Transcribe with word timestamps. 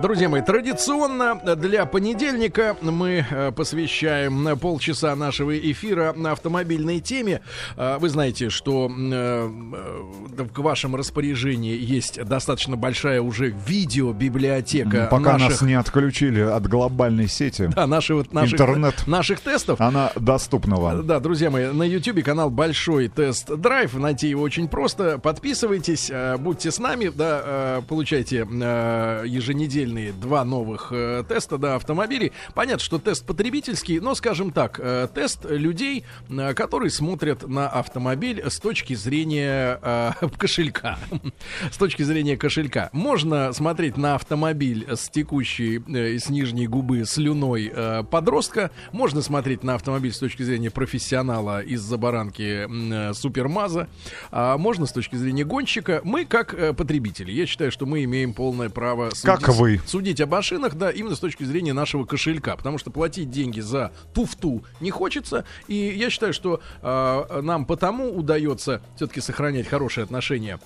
Друзья 0.00 0.28
мои, 0.28 0.42
традиционно 0.42 1.34
для 1.56 1.86
понедельника 1.86 2.76
мы 2.80 3.26
э, 3.28 3.52
посвящаем 3.52 4.58
полчаса 4.58 5.14
нашего 5.16 5.56
эфира 5.58 6.12
на 6.16 6.32
автомобильной 6.32 7.00
теме. 7.00 7.42
Э, 7.76 7.98
вы 7.98 8.08
знаете, 8.08 8.48
что 8.48 8.90
э, 8.90 9.46
в 9.46 10.62
вашем 10.62 10.96
распоряжении 10.96 11.76
есть 11.76 12.24
достаточно 12.24 12.76
большая 12.76 13.20
уже 13.20 13.48
видеобиблиотека. 13.48 15.08
Пока 15.10 15.32
наших... 15.32 15.50
нас 15.50 15.62
не 15.62 15.74
отключили 15.74 16.40
от 16.40 16.66
глобальной 16.66 17.28
сети. 17.28 17.68
Да, 17.74 17.86
наши, 17.86 18.14
вот, 18.14 18.32
наших, 18.32 18.54
интернет. 18.54 19.06
Наших 19.06 19.40
тестов. 19.40 19.80
Она 19.80 20.12
доступна 20.16 20.76
вам. 20.76 21.06
Да, 21.06 21.20
друзья 21.20 21.50
мои, 21.50 21.66
на 21.66 21.82
YouTube 21.82 22.22
канал 22.22 22.50
Большой 22.50 23.08
Тест 23.08 23.54
Драйв. 23.56 23.94
Найти 23.94 24.28
его 24.28 24.42
очень 24.42 24.68
просто. 24.68 25.18
Подписывайтесь, 25.18 26.10
будьте 26.38 26.70
с 26.70 26.78
нами, 26.78 27.10
да, 27.14 27.82
получайте 27.88 28.36
еженедельно 28.38 29.81
отдельные 29.82 30.12
два 30.12 30.44
новых 30.44 30.88
э, 30.90 31.24
теста 31.28 31.58
да, 31.58 31.74
автомобилей. 31.74 32.32
Понятно, 32.54 32.78
что 32.78 32.98
тест 32.98 33.26
потребительский, 33.26 34.00
но, 34.00 34.14
скажем 34.14 34.52
так, 34.52 34.78
э, 34.82 35.08
тест 35.12 35.44
людей, 35.44 36.04
э, 36.28 36.54
которые 36.54 36.90
смотрят 36.90 37.48
на 37.48 37.68
автомобиль 37.68 38.42
с 38.46 38.58
точки 38.60 38.94
зрения 38.94 39.78
э, 39.82 40.12
кошелька. 40.38 40.98
с 41.70 41.76
точки 41.76 42.02
зрения 42.02 42.36
кошелька. 42.36 42.90
Можно 42.92 43.52
смотреть 43.52 43.96
на 43.96 44.14
автомобиль 44.14 44.86
с 44.88 45.08
текущей 45.08 45.82
э, 45.88 46.18
с 46.18 46.28
нижней 46.28 46.68
губы 46.68 47.04
слюной 47.04 47.70
э, 47.74 48.04
подростка. 48.08 48.70
Можно 48.92 49.20
смотреть 49.22 49.64
на 49.64 49.74
автомобиль 49.74 50.12
с 50.12 50.18
точки 50.18 50.42
зрения 50.42 50.70
профессионала 50.70 51.60
из-за 51.60 51.98
баранки 51.98 52.66
э, 52.68 53.14
супермаза. 53.14 53.88
А 54.30 54.56
можно 54.58 54.86
с 54.86 54.92
точки 54.92 55.16
зрения 55.16 55.44
гонщика. 55.44 56.00
Мы, 56.04 56.24
как 56.24 56.54
э, 56.54 56.72
потребители, 56.72 57.32
я 57.32 57.46
считаю, 57.46 57.72
что 57.72 57.86
мы 57.86 58.04
имеем 58.04 58.32
полное 58.32 58.68
право. 58.68 59.10
Как 59.24 59.48
вы? 59.48 59.71
Судить 59.86 60.20
о 60.20 60.26
машинах, 60.26 60.74
да, 60.74 60.90
именно 60.90 61.14
с 61.14 61.20
точки 61.20 61.44
зрения 61.44 61.72
нашего 61.72 62.04
кошелька, 62.04 62.56
потому 62.56 62.78
что 62.78 62.90
платить 62.90 63.30
деньги 63.30 63.60
за 63.60 63.92
туфту 64.14 64.64
не 64.80 64.90
хочется, 64.90 65.44
и 65.68 65.74
я 65.74 66.10
считаю, 66.10 66.32
что 66.32 66.60
э, 66.82 67.40
нам 67.42 67.66
потому 67.66 68.10
удается 68.10 68.82
все-таки 68.96 69.20
сохранять 69.20 69.66
хорошие 69.66 70.04
отношения 70.04 70.58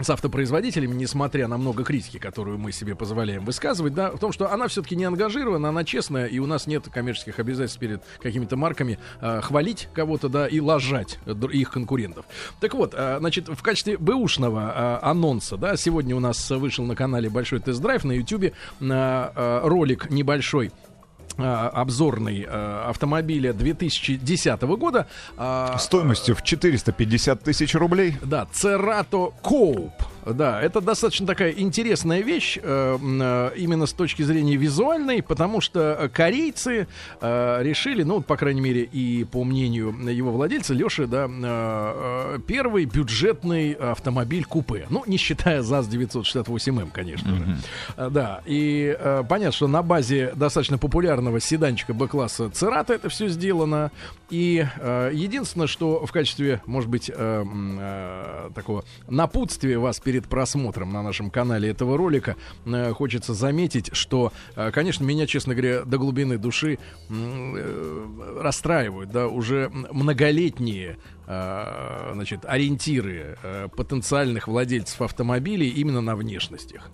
с 0.00 0.10
автопроизводителями, 0.10 0.94
несмотря 0.94 1.48
на 1.48 1.58
много 1.58 1.84
критики, 1.84 2.18
которую 2.18 2.58
мы 2.58 2.72
себе 2.72 2.94
позволяем 2.94 3.44
высказывать, 3.44 3.94
да, 3.94 4.10
в 4.10 4.18
том, 4.18 4.32
что 4.32 4.52
она 4.52 4.68
все-таки 4.68 4.96
не 4.96 5.04
ангажирована, 5.04 5.68
она 5.68 5.84
честная, 5.84 6.26
и 6.26 6.38
у 6.38 6.46
нас 6.46 6.66
нет 6.66 6.88
коммерческих 6.88 7.38
обязательств 7.38 7.78
перед 7.78 8.02
какими-то 8.20 8.56
марками 8.56 8.98
э, 9.20 9.40
хвалить 9.40 9.88
кого-то, 9.92 10.28
да, 10.28 10.46
и 10.46 10.60
лажать 10.60 11.18
их 11.26 11.70
конкурентов. 11.70 12.26
Так 12.60 12.74
вот, 12.74 12.94
э, 12.94 13.16
значит, 13.18 13.48
в 13.48 13.62
качестве 13.62 13.96
бэушного 13.98 15.00
э, 15.02 15.06
анонса, 15.06 15.56
да, 15.56 15.76
сегодня 15.76 16.14
у 16.16 16.20
нас 16.20 16.50
вышел 16.50 16.84
на 16.84 16.94
канале 16.94 17.28
Большой 17.28 17.60
тест-драйв 17.60 18.04
на 18.04 18.12
YouTube 18.12 18.44
э, 18.44 18.52
э, 18.80 19.60
ролик 19.64 20.10
небольшой 20.10 20.68
Э, 20.68 20.87
обзорный 21.36 22.44
э, 22.48 22.84
автомобиля 22.88 23.52
2010 23.52 24.60
года. 24.62 25.06
Э, 25.36 25.76
Стоимостью 25.78 26.34
в 26.34 26.42
450 26.42 27.42
тысяч 27.42 27.74
рублей. 27.74 28.16
Да, 28.22 28.46
Cerato 28.52 29.32
Coop. 29.42 29.92
Да, 30.26 30.60
это 30.60 30.80
достаточно 30.80 31.26
такая 31.26 31.52
интересная 31.52 32.20
вещь 32.20 32.58
э, 32.60 32.98
э, 33.00 33.50
именно 33.56 33.86
с 33.86 33.92
точки 33.92 34.22
зрения 34.22 34.56
визуальной, 34.56 35.22
потому 35.22 35.60
что 35.60 36.10
корейцы 36.12 36.86
э, 37.20 37.58
решили, 37.62 38.02
ну, 38.02 38.20
по 38.20 38.36
крайней 38.36 38.60
мере, 38.60 38.82
и 38.82 39.24
по 39.24 39.44
мнению 39.44 39.94
его 40.10 40.32
владельца 40.32 40.74
Леши, 40.74 41.06
да, 41.06 41.26
э, 41.28 42.36
э 42.36 42.38
первый 42.46 42.84
бюджетный 42.84 43.72
автомобиль 43.72 44.44
купе. 44.44 44.86
Ну, 44.90 45.02
не 45.06 45.16
считая 45.16 45.62
ЗАЗ-968М, 45.62 46.90
конечно 46.92 47.28
mm-hmm. 47.28 47.46
же. 47.46 48.10
Да, 48.10 48.42
и 48.46 48.96
э, 48.98 49.22
понятно, 49.28 49.52
что 49.52 49.66
на 49.66 49.82
базе 49.82 50.32
достаточно 50.34 50.78
популярного 50.78 51.40
седанчика 51.40 51.94
Б-класса 51.94 52.50
Церата 52.50 52.94
это 52.94 53.08
все 53.08 53.28
сделано. 53.28 53.90
И 54.30 54.66
э, 54.78 55.10
единственное, 55.14 55.66
что 55.66 56.04
в 56.04 56.12
качестве, 56.12 56.60
может 56.66 56.90
быть, 56.90 57.10
э, 57.14 57.44
э, 57.44 58.50
такого 58.54 58.84
напутствия 59.08 59.78
вас 59.78 60.00
перед 60.08 60.26
просмотром 60.26 60.90
на 60.90 61.02
нашем 61.02 61.30
канале 61.30 61.68
этого 61.68 61.98
ролика 61.98 62.36
э, 62.64 62.92
хочется 62.94 63.34
заметить, 63.34 63.90
что, 63.92 64.32
э, 64.56 64.70
конечно, 64.70 65.04
меня, 65.04 65.26
честно 65.26 65.54
говоря, 65.54 65.84
до 65.84 65.98
глубины 65.98 66.38
души 66.38 66.78
э, 67.10 68.38
расстраивают, 68.40 69.10
да, 69.10 69.28
уже 69.28 69.68
многолетние 69.70 70.96
значит, 71.26 72.46
ориентиры 72.46 73.36
потенциальных 73.76 74.48
владельцев 74.48 75.02
автомобилей 75.02 75.68
именно 75.68 76.00
на 76.00 76.16
внешностях. 76.16 76.90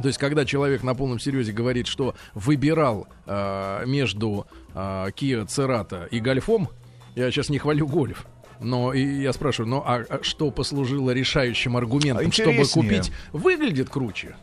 То 0.00 0.08
есть, 0.08 0.18
когда 0.18 0.46
человек 0.46 0.82
на 0.82 0.94
полном 0.94 1.18
серьезе 1.18 1.52
говорит, 1.52 1.86
что 1.86 2.14
выбирал 2.32 3.08
э, 3.26 3.84
между 3.84 4.46
э, 4.72 4.78
Kia 5.14 5.44
Cerato 5.48 6.08
и 6.08 6.18
Гольфом, 6.18 6.70
я 7.14 7.30
сейчас 7.30 7.50
не 7.50 7.58
хвалю 7.58 7.86
гольф, 7.86 8.24
но 8.62 8.92
и 8.92 9.04
я 9.22 9.32
спрашиваю, 9.32 9.68
ну 9.70 9.82
а, 9.84 10.04
а 10.08 10.22
что 10.22 10.50
послужило 10.50 11.10
решающим 11.10 11.76
аргументом, 11.76 12.28
а 12.28 12.32
чтобы 12.32 12.64
купить? 12.66 13.12
Выглядит 13.32 13.88
круче. 13.88 14.36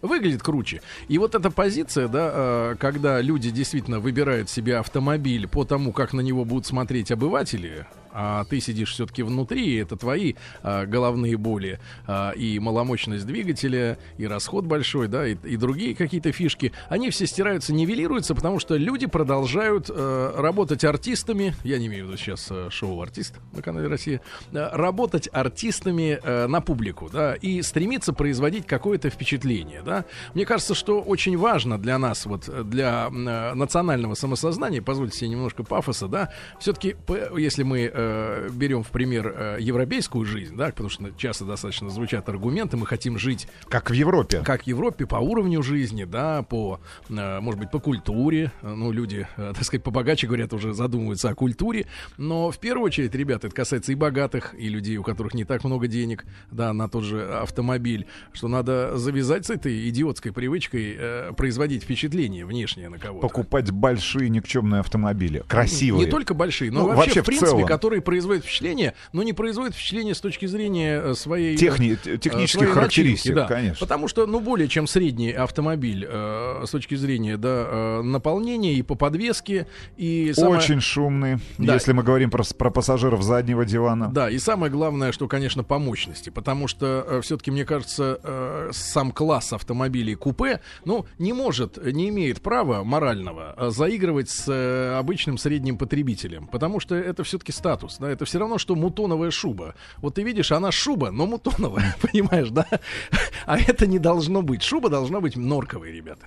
Выглядит 0.00 0.42
круче. 0.42 0.82
И 1.06 1.16
вот 1.18 1.36
эта 1.36 1.50
позиция, 1.50 2.08
да, 2.08 2.30
э, 2.34 2.76
когда 2.78 3.20
люди 3.20 3.50
действительно 3.50 4.00
выбирают 4.00 4.50
себе 4.50 4.78
автомобиль 4.78 5.46
по 5.46 5.64
тому, 5.64 5.92
как 5.92 6.12
на 6.12 6.20
него 6.20 6.44
будут 6.44 6.66
смотреть 6.66 7.12
обыватели, 7.12 7.86
а 8.12 8.44
ты 8.44 8.60
сидишь 8.60 8.92
все-таки 8.92 9.22
внутри, 9.22 9.74
и 9.74 9.76
это 9.76 9.96
твои 9.96 10.34
а, 10.62 10.86
головные 10.86 11.36
боли, 11.36 11.80
а, 12.06 12.32
и 12.32 12.58
маломощность 12.58 13.26
двигателя, 13.26 13.98
и 14.18 14.26
расход 14.26 14.64
большой, 14.64 15.08
да, 15.08 15.26
и, 15.26 15.36
и 15.44 15.56
другие 15.56 15.94
какие-то 15.94 16.32
фишки, 16.32 16.72
они 16.88 17.10
все 17.10 17.26
стираются, 17.26 17.72
нивелируются, 17.72 18.34
потому 18.34 18.58
что 18.58 18.76
люди 18.76 19.06
продолжают 19.06 19.90
а, 19.90 20.40
работать 20.40 20.84
артистами, 20.84 21.54
я 21.64 21.78
не 21.78 21.86
имею 21.86 22.06
в 22.06 22.08
виду 22.08 22.18
сейчас 22.18 22.48
а, 22.50 22.68
шоу-артист 22.70 23.34
на 23.52 23.62
канале 23.62 23.88
Россия, 23.88 24.20
а, 24.52 24.76
работать 24.76 25.28
артистами 25.32 26.18
а, 26.22 26.46
на 26.46 26.60
публику, 26.60 27.08
да, 27.10 27.34
и 27.34 27.62
стремиться 27.62 28.12
производить 28.12 28.66
какое-то 28.66 29.10
впечатление, 29.10 29.82
да. 29.84 30.04
Мне 30.34 30.44
кажется, 30.44 30.74
что 30.74 31.00
очень 31.00 31.36
важно 31.36 31.78
для 31.78 31.98
нас, 31.98 32.26
вот, 32.26 32.48
для 32.68 33.06
а, 33.06 33.54
национального 33.54 34.14
самосознания, 34.14 34.82
позвольте 34.82 35.18
себе 35.18 35.30
немножко 35.30 35.64
пафоса, 35.64 36.08
да, 36.08 36.30
все-таки, 36.58 36.96
если 37.36 37.62
мы 37.62 37.90
э, 38.02 38.48
берем 38.52 38.82
в 38.82 38.88
пример 38.88 39.34
э, 39.36 39.56
европейскую 39.60 40.24
жизнь, 40.24 40.56
да, 40.56 40.66
потому 40.68 40.88
что 40.88 41.10
часто 41.16 41.44
достаточно 41.44 41.90
звучат 41.90 42.28
аргументы, 42.28 42.76
мы 42.76 42.86
хотим 42.86 43.18
жить 43.18 43.48
как 43.68 43.90
в 43.90 43.92
Европе, 43.92 44.42
как 44.44 44.64
в 44.64 44.66
Европе 44.66 45.06
по 45.06 45.16
уровню 45.16 45.62
жизни, 45.62 46.04
да, 46.04 46.42
по, 46.42 46.80
э, 47.08 47.40
может 47.40 47.60
быть, 47.60 47.70
по 47.70 47.78
культуре, 47.78 48.52
ну 48.62 48.92
люди, 48.92 49.26
э, 49.36 49.52
так 49.54 49.64
сказать, 49.64 49.82
побогаче 49.82 50.26
говорят 50.26 50.52
уже 50.52 50.72
задумываются 50.72 51.30
о 51.30 51.34
культуре, 51.34 51.86
но 52.16 52.50
в 52.50 52.58
первую 52.58 52.86
очередь, 52.86 53.14
ребята, 53.14 53.46
это 53.46 53.56
касается 53.56 53.92
и 53.92 53.94
богатых, 53.94 54.54
и 54.58 54.68
людей, 54.68 54.96
у 54.96 55.02
которых 55.02 55.34
не 55.34 55.44
так 55.44 55.64
много 55.64 55.86
денег, 55.86 56.24
да, 56.50 56.72
на 56.72 56.88
тот 56.88 57.04
же 57.04 57.22
автомобиль, 57.38 58.06
что 58.32 58.48
надо 58.48 58.96
завязать 58.96 59.46
с 59.46 59.50
этой 59.50 59.88
идиотской 59.88 60.32
привычкой 60.32 60.96
э, 60.98 61.32
производить 61.36 61.84
впечатление 61.84 62.46
внешнее 62.46 62.88
на 62.88 62.98
кого-то. 62.98 63.26
Покупать 63.26 63.70
большие 63.70 64.30
никчемные 64.30 64.80
автомобили, 64.80 65.42
красивые. 65.46 66.06
Не 66.06 66.10
только 66.10 66.34
большие, 66.34 66.70
но 66.70 66.80
ну, 66.80 66.86
вообще, 66.88 67.04
вообще 67.04 67.22
в 67.22 67.26
принципе, 67.26 67.50
целом. 67.50 67.66
которые 67.66 67.91
которые 67.92 68.02
производят 68.02 68.44
впечатление, 68.44 68.94
но 69.12 69.22
не 69.22 69.34
производят 69.34 69.74
впечатление 69.74 70.14
с 70.14 70.20
точки 70.20 70.46
зрения 70.46 71.00
э, 71.02 71.14
своей... 71.14 71.56
Техни... 71.56 71.98
Э, 72.06 72.16
технических 72.16 72.60
своей 72.60 72.72
характеристик, 72.72 73.34
начинки, 73.34 73.48
да. 73.48 73.54
конечно. 73.54 73.86
Потому 73.86 74.08
что, 74.08 74.26
ну, 74.26 74.40
более 74.40 74.68
чем 74.68 74.86
средний 74.86 75.30
автомобиль 75.30 76.06
э, 76.08 76.64
с 76.66 76.70
точки 76.70 76.94
зрения, 76.94 77.36
да, 77.36 77.66
э, 77.68 78.02
наполнения 78.02 78.72
и 78.72 78.82
по 78.82 78.94
подвеске, 78.94 79.66
и... 79.98 80.32
Самое... 80.34 80.56
Очень 80.56 80.80
шумный, 80.80 81.36
да. 81.58 81.74
если 81.74 81.92
мы 81.92 82.02
говорим 82.02 82.30
про, 82.30 82.44
про 82.44 82.70
пассажиров 82.70 83.22
заднего 83.22 83.66
дивана. 83.66 84.10
Да, 84.10 84.30
и 84.30 84.38
самое 84.38 84.72
главное, 84.72 85.12
что, 85.12 85.28
конечно, 85.28 85.62
по 85.62 85.78
мощности, 85.78 86.30
потому 86.30 86.68
что 86.68 87.04
э, 87.06 87.20
все-таки, 87.20 87.50
мне 87.50 87.66
кажется, 87.66 88.18
э, 88.22 88.70
сам 88.72 89.12
класс 89.12 89.52
автомобилей 89.52 90.14
купе, 90.14 90.60
ну, 90.86 91.04
не 91.18 91.34
может, 91.34 91.84
не 91.84 92.08
имеет 92.08 92.40
права 92.40 92.84
морального 92.84 93.54
э, 93.56 93.70
заигрывать 93.70 94.30
с 94.30 94.48
э, 94.48 94.96
обычным 94.98 95.36
средним 95.36 95.76
потребителем, 95.76 96.46
потому 96.46 96.80
что 96.80 96.94
это 96.94 97.22
все-таки 97.22 97.52
статус 97.52 97.81
статус, 97.82 97.98
да, 97.98 98.10
это 98.10 98.24
все 98.24 98.38
равно, 98.38 98.58
что 98.58 98.74
мутоновая 98.74 99.30
шуба. 99.30 99.74
Вот 99.98 100.14
ты 100.14 100.22
видишь, 100.22 100.52
она 100.52 100.72
шуба, 100.72 101.10
но 101.10 101.26
мутоновая, 101.26 101.96
понимаешь, 102.02 102.50
да? 102.50 102.66
А 103.46 103.58
это 103.58 103.86
не 103.86 103.98
должно 103.98 104.42
быть. 104.42 104.62
Шуба 104.62 104.88
должна 104.88 105.20
быть 105.20 105.36
норковой, 105.36 105.92
ребята. 105.92 106.26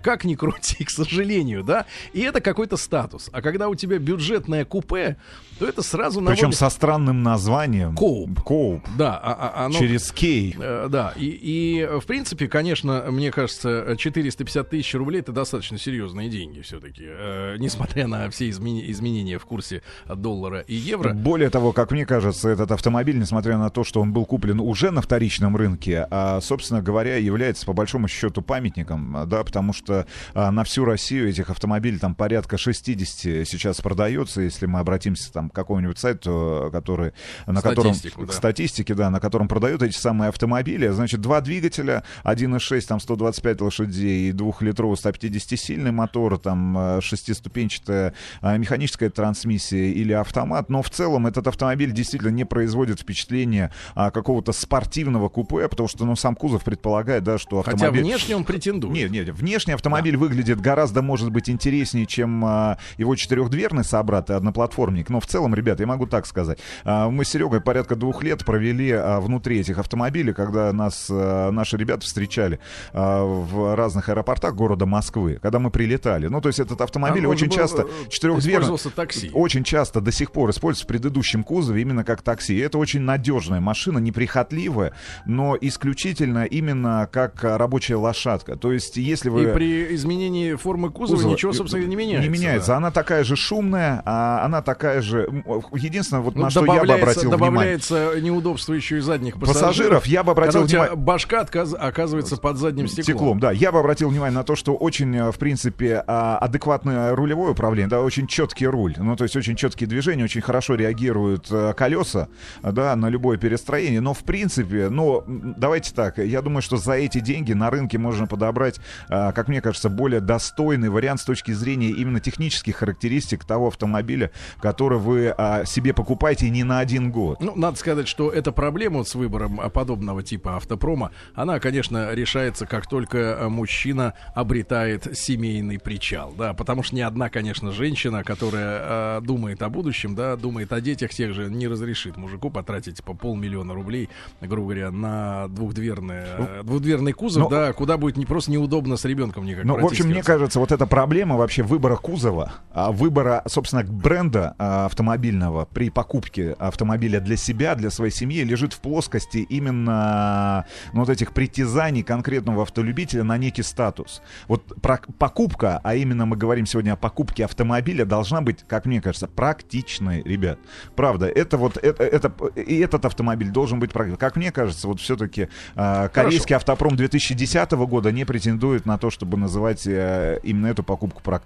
Как 0.00 0.24
ни 0.24 0.34
крути, 0.34 0.84
к 0.84 0.90
сожалению, 0.90 1.62
да. 1.64 1.86
И 2.12 2.20
это 2.20 2.40
какой-то 2.40 2.76
статус. 2.76 3.30
А 3.32 3.42
когда 3.42 3.68
у 3.68 3.74
тебя 3.74 3.98
бюджетное 3.98 4.64
купе, 4.64 5.16
то 5.58 5.66
это 5.66 5.82
сразу 5.82 6.20
наводит... 6.20 6.40
Причем 6.40 6.52
со 6.52 6.68
странным 6.70 7.22
названием. 7.22 7.94
Коуп. 7.94 8.40
Коуп. 8.42 8.82
Да. 8.96 9.18
А, 9.22 9.32
а, 9.32 9.66
оно... 9.66 9.78
Через 9.78 10.10
кей. 10.12 10.56
Э, 10.58 10.88
да. 10.90 11.12
И, 11.16 11.26
и, 11.26 11.88
в 12.00 12.04
принципе, 12.06 12.48
конечно, 12.48 13.06
мне 13.10 13.30
кажется, 13.30 13.96
450 13.96 14.70
тысяч 14.70 14.94
рублей 14.94 15.20
это 15.20 15.32
достаточно 15.32 15.78
серьезные 15.78 16.28
деньги 16.28 16.60
все-таки. 16.60 17.04
Э, 17.06 17.56
несмотря 17.58 18.06
на 18.06 18.30
все 18.30 18.48
измени... 18.48 18.90
изменения 18.90 19.38
в 19.38 19.44
курсе 19.44 19.82
доллара 20.08 20.60
и 20.60 20.74
евро. 20.74 21.12
Более 21.12 21.50
того, 21.50 21.72
как 21.72 21.90
мне 21.90 22.06
кажется, 22.06 22.48
этот 22.48 22.72
автомобиль, 22.72 23.18
несмотря 23.18 23.58
на 23.58 23.70
то, 23.70 23.84
что 23.84 24.00
он 24.00 24.12
был 24.12 24.24
куплен 24.24 24.60
уже 24.60 24.90
на 24.90 25.02
вторичном 25.02 25.56
рынке, 25.56 26.06
а, 26.10 26.40
собственно 26.40 26.82
говоря, 26.82 27.16
является 27.16 27.66
по 27.66 27.72
большому 27.72 28.08
счету 28.08 28.42
памятником, 28.42 29.16
да, 29.26 29.44
потому 29.44 29.72
что 29.72 29.81
а, 29.88 30.50
на 30.50 30.64
всю 30.64 30.84
Россию 30.84 31.28
этих 31.28 31.50
автомобилей 31.50 31.98
там 31.98 32.14
порядка 32.14 32.58
60 32.58 33.46
сейчас 33.46 33.80
продается, 33.80 34.40
если 34.40 34.66
мы 34.66 34.80
обратимся 34.80 35.32
там 35.32 35.50
к 35.50 35.54
какому-нибудь 35.54 35.98
сайту, 35.98 36.70
который, 36.72 37.12
на 37.46 37.62
котором, 37.62 37.94
да. 38.16 38.32
статистике, 38.32 38.94
да, 38.94 39.10
на 39.10 39.20
котором 39.20 39.48
продают 39.48 39.82
эти 39.82 39.96
самые 39.96 40.28
автомобили, 40.28 40.88
значит, 40.88 41.20
два 41.20 41.40
двигателя, 41.40 42.04
1.6, 42.24 42.80
там 42.86 43.00
125 43.00 43.60
лошадей 43.60 44.28
и 44.28 44.32
двухлитровый 44.32 44.96
150-сильный 44.96 45.92
мотор, 45.92 46.38
там 46.38 47.00
шестиступенчатая 47.00 48.14
а, 48.40 48.56
механическая 48.56 49.10
трансмиссия 49.10 49.92
или 49.92 50.12
автомат, 50.12 50.68
но 50.68 50.82
в 50.82 50.90
целом 50.90 51.26
этот 51.26 51.46
автомобиль 51.46 51.92
действительно 51.92 52.30
не 52.30 52.44
производит 52.44 53.00
впечатление 53.00 53.70
а, 53.94 54.10
какого-то 54.10 54.52
спортивного 54.52 55.28
купе, 55.28 55.68
потому 55.68 55.88
что, 55.88 56.04
ну, 56.04 56.16
сам 56.16 56.34
кузов 56.34 56.64
предполагает, 56.64 57.24
да, 57.24 57.38
что 57.38 57.60
автомобиль... 57.60 58.02
Хотя 58.02 58.02
внешне 58.02 58.36
он 58.36 58.44
претендует. 58.44 58.94
Нет, 58.94 59.10
нет, 59.10 59.28
внешне 59.30 59.71
автомобиль 59.74 60.14
да. 60.14 60.18
выглядит 60.18 60.60
гораздо, 60.60 61.02
может 61.02 61.30
быть, 61.30 61.48
интереснее, 61.50 62.06
чем 62.06 62.44
а, 62.44 62.78
его 62.96 63.14
четырехдверный 63.14 63.84
собрат 63.84 64.30
и 64.30 64.32
одноплатформник, 64.32 65.08
но 65.08 65.20
в 65.20 65.26
целом, 65.26 65.54
ребята, 65.54 65.82
я 65.82 65.86
могу 65.86 66.06
так 66.06 66.26
сказать, 66.26 66.58
а, 66.84 67.08
мы 67.10 67.24
с 67.24 67.28
Серегой 67.28 67.60
порядка 67.60 67.96
двух 67.96 68.22
лет 68.22 68.44
провели 68.44 68.90
а, 68.90 69.20
внутри 69.20 69.60
этих 69.60 69.78
автомобилей, 69.78 70.32
когда 70.32 70.72
нас 70.72 71.08
наши 71.08 71.76
ребята 71.76 72.04
встречали 72.04 72.58
в 72.92 73.74
разных 73.74 74.08
аэропортах 74.08 74.54
города 74.54 74.86
Москвы, 74.86 75.38
когда 75.42 75.58
мы 75.58 75.70
прилетали. 75.70 76.26
Ну, 76.26 76.40
то 76.40 76.48
есть 76.48 76.60
этот 76.60 76.80
автомобиль 76.80 77.24
а, 77.26 77.28
очень 77.28 77.50
часто 77.50 77.82
э, 77.82 78.08
четырехдверный... 78.08 78.78
такси. 78.94 79.30
Очень 79.32 79.64
часто 79.64 80.00
до 80.00 80.12
сих 80.12 80.32
пор 80.32 80.50
используется 80.50 80.84
в 80.84 80.88
предыдущем 80.88 81.44
кузове 81.44 81.82
именно 81.82 82.04
как 82.04 82.22
такси. 82.22 82.54
И 82.54 82.58
это 82.58 82.78
очень 82.78 83.00
надежная 83.00 83.60
машина, 83.60 83.98
неприхотливая, 83.98 84.92
но 85.26 85.56
исключительно 85.60 86.44
именно 86.44 87.08
как 87.10 87.42
рабочая 87.42 87.96
лошадка. 87.96 88.56
То 88.56 88.72
есть, 88.72 88.96
если 88.96 89.28
вы... 89.28 89.44
И 89.44 89.51
при 89.54 89.94
изменении 89.94 90.54
формы 90.54 90.90
кузова, 90.90 91.16
кузова 91.16 91.32
ничего, 91.32 91.52
собственно, 91.52 91.84
не 91.84 91.96
меняется. 91.96 92.28
Не 92.28 92.38
меняется. 92.38 92.68
Да. 92.68 92.76
Она 92.76 92.90
такая 92.90 93.24
же 93.24 93.36
шумная, 93.36 94.02
а 94.04 94.44
она 94.44 94.62
такая 94.62 95.00
же... 95.02 95.28
Единственное, 95.72 96.22
вот 96.22 96.34
ну, 96.34 96.42
на 96.42 96.50
что 96.50 96.64
я 96.64 96.84
бы 96.84 96.92
обратил 96.92 97.30
добавляется 97.30 97.36
внимание... 97.36 97.78
Добавляется 97.78 98.20
неудобство 98.20 98.74
еще 98.74 98.98
и 98.98 99.00
задних 99.00 99.38
пассажиров. 99.38 99.68
Пассажиров 99.68 100.06
я 100.06 100.22
бы 100.22 100.32
обратил 100.32 100.62
внимание... 100.62 100.96
башка 100.96 101.40
отказ... 101.40 101.74
оказывается 101.78 102.36
под 102.36 102.56
задним 102.58 102.88
стеклом. 102.88 103.04
стеклом. 103.04 103.40
Да, 103.40 103.52
я 103.52 103.72
бы 103.72 103.78
обратил 103.78 104.08
внимание 104.08 104.36
на 104.36 104.44
то, 104.44 104.56
что 104.56 104.74
очень, 104.74 105.30
в 105.30 105.38
принципе, 105.38 106.02
а, 106.06 106.38
адекватное 106.38 107.14
рулевое 107.14 107.52
управление, 107.52 107.88
да, 107.88 108.00
очень 108.00 108.26
четкий 108.26 108.66
руль. 108.66 108.94
Ну, 108.96 109.16
то 109.16 109.24
есть 109.24 109.36
очень 109.36 109.56
четкие 109.56 109.88
движения, 109.88 110.24
очень 110.24 110.40
хорошо 110.40 110.74
реагируют 110.74 111.48
э, 111.50 111.74
колеса, 111.76 112.28
да, 112.62 112.94
на 112.96 113.08
любое 113.08 113.36
перестроение. 113.38 114.00
Но, 114.00 114.14
в 114.14 114.20
принципе, 114.20 114.88
ну, 114.88 115.22
давайте 115.26 115.92
так, 115.94 116.18
я 116.18 116.42
думаю, 116.42 116.62
что 116.62 116.76
за 116.76 116.92
эти 116.92 117.20
деньги 117.20 117.52
на 117.52 117.70
рынке 117.70 117.98
можно 117.98 118.26
подобрать, 118.26 118.80
э, 119.08 119.32
как 119.42 119.48
мне 119.48 119.60
кажется, 119.60 119.88
более 119.88 120.20
достойный 120.20 120.88
вариант 120.88 121.18
с 121.18 121.24
точки 121.24 121.50
зрения 121.50 121.88
именно 121.88 122.20
технических 122.20 122.76
характеристик 122.76 123.44
того 123.44 123.66
автомобиля, 123.66 124.30
который 124.60 125.00
вы 125.00 125.34
а, 125.36 125.64
себе 125.64 125.92
покупаете 125.92 126.48
не 126.48 126.62
на 126.62 126.78
один 126.78 127.10
год. 127.10 127.40
Ну, 127.40 127.56
надо 127.56 127.76
сказать, 127.76 128.06
что 128.06 128.30
эта 128.30 128.52
проблема 128.52 129.02
с 129.02 129.16
выбором 129.16 129.58
подобного 129.72 130.22
типа 130.22 130.58
автопрома, 130.58 131.10
она, 131.34 131.58
конечно, 131.58 132.14
решается, 132.14 132.66
как 132.66 132.86
только 132.86 133.48
мужчина 133.48 134.14
обретает 134.32 135.08
семейный 135.18 135.80
причал, 135.80 136.32
да, 136.38 136.54
потому 136.54 136.84
что 136.84 136.94
ни 136.94 137.00
одна, 137.00 137.28
конечно, 137.28 137.72
женщина, 137.72 138.22
которая 138.22 139.18
э, 139.18 139.20
думает 139.22 139.60
о 139.62 139.70
будущем, 139.70 140.14
да, 140.14 140.36
думает 140.36 140.72
о 140.72 140.80
детях 140.80 141.10
тех 141.10 141.34
же, 141.34 141.50
не 141.50 141.66
разрешит 141.66 142.16
мужику 142.16 142.48
потратить 142.48 143.02
по 143.02 143.12
полмиллиона 143.12 143.74
рублей, 143.74 144.08
грубо 144.40 144.68
говоря, 144.68 144.92
на 144.92 145.48
двухдверный, 145.48 146.22
э, 146.38 146.60
двухдверный 146.62 147.12
кузов, 147.12 147.42
но, 147.42 147.48
да, 147.48 147.72
куда 147.72 147.96
будет 147.96 148.16
не 148.16 148.24
просто 148.24 148.52
неудобно 148.52 148.96
с 148.96 149.04
ребенком 149.04 149.31
никак. 149.40 149.64
Ну, 149.64 149.78
в 149.78 149.84
общем, 149.84 150.08
мне 150.08 150.22
кажется, 150.22 150.58
вот 150.60 150.72
эта 150.72 150.86
проблема 150.86 151.36
вообще 151.36 151.62
выбора 151.62 151.96
кузова, 151.96 152.52
а, 152.72 152.92
выбора, 152.92 153.42
собственно, 153.46 153.82
бренда 153.84 154.54
а, 154.58 154.86
автомобильного 154.86 155.64
при 155.66 155.90
покупке 155.90 156.52
автомобиля 156.58 157.20
для 157.20 157.36
себя, 157.36 157.74
для 157.74 157.90
своей 157.90 158.12
семьи, 158.12 158.42
лежит 158.42 158.72
в 158.72 158.80
плоскости 158.80 159.38
именно 159.38 160.66
ну, 160.92 161.00
вот 161.00 161.08
этих 161.08 161.32
притязаний 161.32 162.02
конкретного 162.02 162.62
автолюбителя 162.62 163.24
на 163.24 163.38
некий 163.38 163.62
статус. 163.62 164.22
Вот 164.48 164.80
про 164.80 165.00
покупка, 165.18 165.80
а 165.82 165.94
именно 165.94 166.26
мы 166.26 166.36
говорим 166.36 166.66
сегодня 166.66 166.92
о 166.92 166.96
покупке 166.96 167.44
автомобиля, 167.44 168.04
должна 168.04 168.40
быть, 168.40 168.64
как 168.66 168.86
мне 168.86 169.00
кажется, 169.00 169.28
практичной, 169.28 170.22
ребят. 170.22 170.58
Правда, 170.96 171.26
это 171.26 171.56
вот 171.56 171.76
это, 171.76 172.04
это 172.04 172.32
и 172.56 172.78
этот 172.78 173.04
автомобиль 173.04 173.50
должен 173.50 173.80
быть 173.80 173.92
практичным. 173.92 174.18
Как 174.18 174.36
мне 174.36 174.52
кажется, 174.52 174.86
вот 174.88 175.00
все-таки 175.00 175.48
э, 175.74 176.08
корейский 176.08 176.56
автопром 176.56 176.96
2010 176.96 177.72
года 177.72 178.12
не 178.12 178.24
претендует 178.24 178.86
на 178.86 178.98
то, 178.98 179.10
чтобы 179.22 179.38
называть 179.38 179.86
э, 179.86 180.40
именно 180.42 180.66
эту 180.66 180.82
покупку 180.82 181.22
практичной. 181.22 181.40